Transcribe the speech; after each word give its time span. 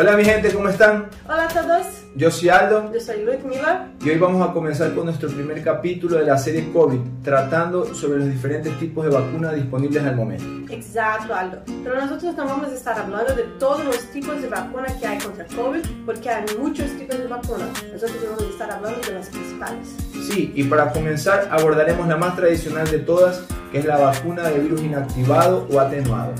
Hola 0.00 0.16
mi 0.16 0.24
gente, 0.24 0.54
¿cómo 0.54 0.68
están? 0.68 1.08
Hola 1.26 1.46
a 1.46 1.48
todos, 1.48 1.86
Yo 2.14 2.30
soy 2.30 2.50
Aldo 2.50 2.88
yo 2.94 3.00
soy 3.00 3.24
Ludmila. 3.24 3.88
y 4.00 4.10
hoy 4.10 4.16
vamos 4.16 4.48
a 4.48 4.52
comenzar 4.52 4.94
con 4.94 5.06
nuestro 5.06 5.28
primer 5.28 5.60
capítulo 5.64 6.18
de 6.18 6.24
la 6.24 6.38
serie 6.38 6.70
COVID, 6.72 7.00
tratando 7.24 7.92
sobre 7.96 8.20
los 8.20 8.28
diferentes 8.28 8.78
tipos 8.78 9.04
de 9.04 9.10
vacunas 9.10 9.56
disponibles 9.56 10.04
al 10.04 10.14
momento. 10.14 10.72
Exacto, 10.72 11.34
Aldo. 11.34 11.62
Pero 11.82 11.96
nosotros 11.96 12.36
no 12.36 12.44
vamos 12.44 12.68
a 12.68 12.74
estar 12.74 12.96
hablando 12.96 13.34
de 13.34 13.42
todos 13.58 13.84
los 13.86 13.98
tipos 14.12 14.40
de 14.40 14.46
vacunas 14.46 14.92
que 15.00 15.06
hay 15.08 15.18
contra 15.18 15.44
COVID, 15.46 15.80
porque 16.06 16.30
hay 16.30 16.44
muchos 16.60 16.86
tipos 16.96 17.18
de 17.18 17.26
vacunas. 17.26 17.68
Nosotros 17.92 18.18
vamos 18.22 18.42
a 18.42 18.50
estar 18.50 18.70
hablando 18.70 19.00
de 19.00 19.14
las 19.14 19.28
principales. 19.30 19.88
Sí, 20.30 20.52
y 20.54 20.62
para 20.62 20.92
comenzar 20.92 21.48
abordaremos 21.50 22.06
la 22.06 22.16
más 22.16 22.36
tradicional 22.36 22.88
de 22.88 23.00
todas, 23.00 23.42
que 23.72 23.80
es 23.80 23.84
la 23.84 23.98
vacuna 23.98 24.44
de 24.44 24.60
virus 24.60 24.80
inactivado 24.80 25.66
o 25.72 25.80
atenuado. 25.80 26.34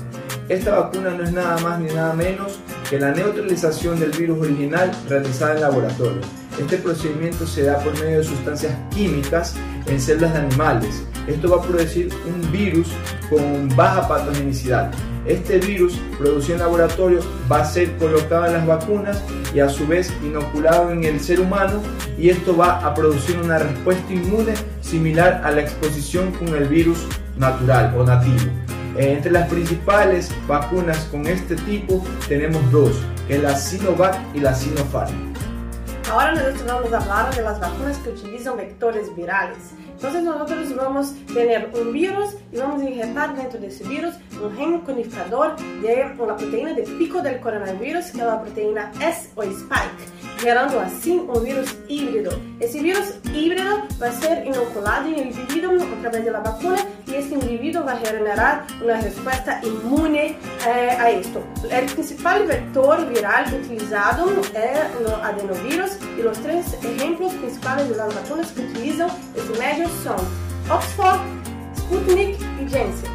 Esta 0.47 0.79
vacuna 0.79 1.09
no 1.09 1.25
es 1.25 1.33
nada 1.33 1.57
más 1.59 1.77
ni 1.77 1.93
nada 1.93 2.13
menos 2.13 2.57
que 2.89 2.99
la 2.99 3.11
neutralización 3.11 3.99
del 3.99 4.11
virus 4.11 4.39
original 4.39 4.91
realizada 5.07 5.55
en 5.55 5.61
laboratorio. 5.61 6.21
Este 6.59 6.77
procedimiento 6.77 7.45
se 7.45 7.63
da 7.63 7.77
por 7.79 7.93
medio 7.99 8.17
de 8.17 8.23
sustancias 8.23 8.73
químicas 8.93 9.55
en 9.85 10.01
células 10.01 10.33
de 10.33 10.39
animales. 10.39 11.03
Esto 11.27 11.49
va 11.49 11.63
a 11.63 11.67
producir 11.67 12.09
un 12.25 12.51
virus 12.51 12.87
con 13.29 13.69
baja 13.75 14.07
patogenicidad. 14.07 14.91
Este 15.25 15.59
virus 15.59 15.99
producido 16.17 16.55
en 16.55 16.61
laboratorio 16.61 17.19
va 17.51 17.61
a 17.61 17.65
ser 17.65 17.95
colocado 17.97 18.47
en 18.47 18.53
las 18.53 18.65
vacunas 18.65 19.23
y 19.53 19.59
a 19.59 19.69
su 19.69 19.85
vez 19.85 20.11
inoculado 20.23 20.91
en 20.91 21.03
el 21.03 21.19
ser 21.19 21.39
humano 21.39 21.83
y 22.17 22.29
esto 22.29 22.57
va 22.57 22.85
a 22.85 22.95
producir 22.95 23.37
una 23.37 23.59
respuesta 23.59 24.11
inmune 24.11 24.53
similar 24.81 25.41
a 25.45 25.51
la 25.51 25.61
exposición 25.61 26.31
con 26.31 26.55
el 26.55 26.67
virus 26.67 27.05
natural 27.37 27.93
o 27.95 28.03
nativo. 28.03 28.68
Eh, 28.97 29.13
entre 29.13 29.31
las 29.31 29.47
principales 29.49 30.31
vacunas 30.47 30.97
con 31.11 31.27
este 31.27 31.55
tipo 31.55 32.03
tenemos 32.27 32.71
dos, 32.71 32.91
que 33.27 33.35
es 33.35 33.43
la 33.43 33.55
Sinovac 33.55 34.17
y 34.33 34.39
la 34.39 34.53
Sinopharm. 34.53 35.38
Ahora 36.09 36.31
nosotros 36.31 36.65
vamos 36.65 36.91
a 36.91 36.97
hablar 36.97 37.35
de 37.35 37.43
las 37.43 37.59
vacunas 37.59 37.97
que 37.99 38.09
utilizan 38.09 38.57
vectores 38.57 39.15
virales. 39.15 39.59
Entonces 39.91 40.23
nosotros 40.23 40.75
vamos 40.75 41.11
a 41.11 41.33
tener 41.33 41.71
un 41.79 41.93
virus 41.93 42.35
y 42.51 42.57
vamos 42.57 42.81
a 42.81 42.89
injertar 42.89 43.35
dentro 43.35 43.59
de 43.59 43.67
ese 43.67 43.83
virus 43.83 44.15
un 44.41 44.55
gen 44.57 44.79
codificador 44.79 45.55
de 45.81 46.15
la 46.17 46.35
proteína 46.35 46.73
de 46.73 46.83
pico 46.83 47.21
del 47.21 47.39
coronavirus, 47.39 48.05
que 48.05 48.17
es 48.17 48.25
la 48.25 48.41
proteína 48.41 48.91
S 49.01 49.29
o 49.35 49.43
spike, 49.43 50.39
generando 50.39 50.79
así 50.79 51.11
un 51.11 51.43
virus 51.43 51.77
híbrido. 51.87 52.31
Ese 52.59 52.81
virus 52.81 53.15
híbrido 53.31 53.83
va 54.01 54.07
a 54.07 54.11
ser 54.11 54.47
inoculado 54.47 55.09
en 55.09 55.13
el 55.13 55.27
individuo 55.27 55.73
a 55.73 56.01
través 56.01 56.25
de 56.25 56.31
la 56.31 56.39
vacuna 56.39 56.77
y 57.05 57.15
este 57.15 57.35
individuo 57.35 57.83
va 57.85 57.93
a 57.93 57.97
generar 57.97 58.65
una 58.83 58.99
respuesta 58.99 59.61
inmune 59.63 60.37
eh, 60.67 60.91
a 60.91 61.11
esto. 61.11 61.43
El 61.71 61.85
principal 61.85 62.45
vector 62.45 63.07
viral 63.09 63.53
utilizado 63.53 64.29
es 64.41 64.53
el 64.53 65.13
adenovirus 65.23 65.91
y 66.17 66.21
los 66.21 66.37
tres 66.39 66.73
ejemplos 66.83 67.33
principales 67.33 67.89
de 67.89 67.95
las 67.95 68.13
vacunas 68.13 68.51
que 68.51 68.61
utilizan 68.61 69.09
este 69.35 69.59
medio 69.59 69.87
son 70.03 70.17
Oxford, 70.69 71.19
Sputnik 71.77 72.37
y 72.61 72.69
Janssen. 72.69 73.11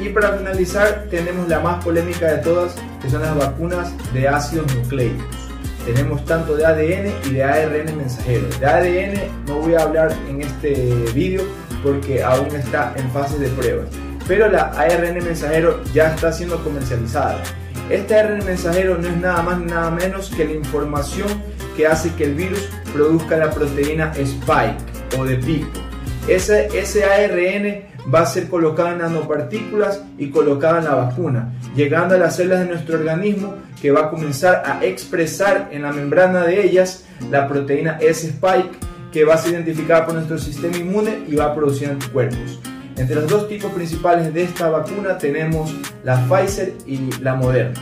Y 0.00 0.08
para 0.08 0.38
finalizar 0.38 1.06
tenemos 1.10 1.46
la 1.48 1.60
más 1.60 1.84
polémica 1.84 2.32
de 2.32 2.38
todas, 2.38 2.74
que 3.02 3.10
son 3.10 3.20
las 3.20 3.36
vacunas 3.36 3.92
de 4.14 4.28
ácidos 4.28 4.74
nucleicos. 4.74 5.26
Tenemos 5.84 6.24
tanto 6.24 6.56
de 6.56 6.64
ADN 6.64 7.12
y 7.28 7.34
de 7.34 7.44
ARN 7.44 7.96
mensajero. 7.96 8.46
De 8.58 8.66
ADN 8.66 9.46
no 9.46 9.56
voy 9.56 9.74
a 9.74 9.82
hablar 9.82 10.12
en 10.28 10.42
este 10.42 11.04
vídeo 11.14 11.42
porque 11.82 12.22
aún 12.22 12.54
está 12.54 12.94
en 12.96 13.10
fase 13.10 13.38
de 13.38 13.48
pruebas. 13.48 13.88
Pero 14.30 14.48
la 14.48 14.66
ARN 14.78 15.14
mensajero 15.24 15.82
ya 15.92 16.14
está 16.14 16.32
siendo 16.32 16.62
comercializada. 16.62 17.42
Este 17.90 18.14
ARN 18.14 18.44
mensajero 18.44 18.96
no 18.96 19.08
es 19.08 19.16
nada 19.16 19.42
más 19.42 19.58
ni 19.58 19.64
nada 19.64 19.90
menos 19.90 20.30
que 20.30 20.44
la 20.44 20.52
información 20.52 21.26
que 21.76 21.88
hace 21.88 22.14
que 22.14 22.26
el 22.26 22.36
virus 22.36 22.68
produzca 22.92 23.36
la 23.36 23.50
proteína 23.50 24.12
spike 24.16 25.18
o 25.18 25.24
de 25.24 25.36
pico. 25.38 25.80
Ese, 26.28 26.68
ese 26.78 27.02
ARN 27.02 27.82
va 28.14 28.20
a 28.20 28.26
ser 28.26 28.48
colocado 28.48 28.92
en 28.92 28.98
nanopartículas 28.98 30.00
y 30.16 30.30
colocado 30.30 30.78
en 30.78 30.84
la 30.84 30.94
vacuna, 30.94 31.52
llegando 31.74 32.14
a 32.14 32.18
las 32.18 32.36
células 32.36 32.60
de 32.60 32.66
nuestro 32.66 32.98
organismo 32.98 33.56
que 33.82 33.90
va 33.90 34.02
a 34.02 34.10
comenzar 34.10 34.62
a 34.64 34.84
expresar 34.84 35.70
en 35.72 35.82
la 35.82 35.90
membrana 35.90 36.44
de 36.44 36.64
ellas 36.64 37.04
la 37.32 37.48
proteína 37.48 37.98
S-spike 38.00 38.78
que 39.10 39.24
va 39.24 39.34
a 39.34 39.38
ser 39.38 39.54
identificada 39.54 40.06
por 40.06 40.14
nuestro 40.14 40.38
sistema 40.38 40.76
inmune 40.76 41.24
y 41.26 41.34
va 41.34 41.46
a 41.46 41.54
producir 41.56 41.88
anticuerpos. 41.88 42.60
Entre 43.00 43.16
los 43.16 43.28
dos 43.28 43.48
tipos 43.48 43.72
principales 43.72 44.34
de 44.34 44.42
esta 44.42 44.68
vacuna 44.68 45.16
tenemos 45.16 45.74
la 46.04 46.22
Pfizer 46.28 46.74
y 46.84 47.10
la 47.22 47.34
Moderna. 47.34 47.80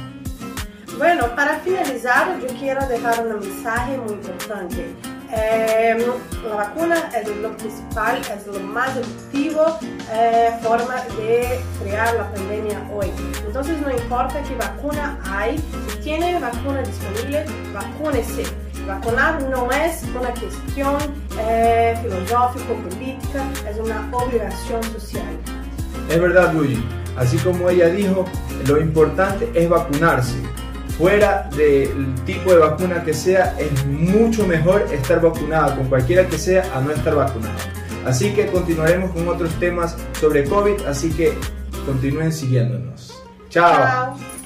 Bueno, 0.97 1.35
para 1.35 1.59
finalizar, 1.59 2.39
yo 2.41 2.47
quiero 2.57 2.87
dejar 2.87 3.27
un 3.27 3.41
mensaje 3.41 3.99
muy 3.99 4.13
importante. 4.13 4.95
Eh, 5.33 6.07
la 6.49 6.55
vacuna 6.55 7.11
es 7.21 7.37
lo 7.37 7.51
principal, 7.57 8.21
es 8.33 8.47
lo 8.47 8.61
más 8.61 8.97
efectivo 8.97 9.79
eh, 10.13 10.51
forma 10.63 11.03
de 11.17 11.61
crear 11.83 12.15
la 12.15 12.33
pandemia 12.33 12.89
hoy. 12.95 13.11
Entonces 13.45 13.77
no 13.81 13.91
importa 13.91 14.41
qué 14.45 14.55
vacuna 14.55 15.19
hay, 15.25 15.59
si 15.59 15.99
tiene 15.99 16.39
vacuna 16.39 16.81
disponible, 16.83 17.45
vacúnese. 17.75 18.68
Vacunar 18.89 19.43
no 19.51 19.71
es 19.71 20.03
una 20.19 20.31
cuestión 20.31 20.97
eh, 21.39 21.95
filosófica 22.03 22.73
o 22.73 22.89
política, 22.89 23.45
es 23.69 23.79
una 23.79 24.09
obligación 24.11 24.83
social. 24.83 25.27
Es 26.09 26.19
verdad, 26.19 26.55
Luigi. 26.55 26.83
Así 27.19 27.37
como 27.37 27.69
ella 27.69 27.91
dijo, 27.91 28.25
lo 28.67 28.81
importante 28.81 29.51
es 29.55 29.69
vacunarse. 29.69 30.39
Fuera 30.97 31.51
del 31.55 32.15
tipo 32.25 32.51
de 32.51 32.61
vacuna 32.61 33.05
que 33.05 33.13
sea, 33.13 33.55
es 33.59 33.85
mucho 33.85 34.47
mejor 34.47 34.87
estar 34.91 35.21
vacunado 35.21 35.77
con 35.77 35.89
cualquiera 35.91 36.27
que 36.27 36.39
sea 36.39 36.65
a 36.75 36.81
no 36.81 36.91
estar 36.91 37.15
vacunado. 37.15 37.59
Así 38.07 38.33
que 38.33 38.47
continuaremos 38.47 39.11
con 39.11 39.29
otros 39.29 39.53
temas 39.61 39.99
sobre 40.19 40.45
COVID, 40.45 40.87
así 40.87 41.11
que 41.11 41.37
continúen 41.85 42.33
siguiéndonos. 42.33 43.23
Chao. 43.51 43.71
Chao. 43.71 44.38